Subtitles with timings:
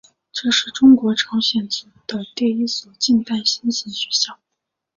[0.31, 4.39] 这是中国朝鲜族的第一所近代新型学校。